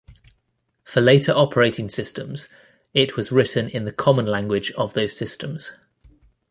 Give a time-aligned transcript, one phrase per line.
[0.83, 2.49] For later operating systems
[2.91, 5.73] it was written in the common language of those systems.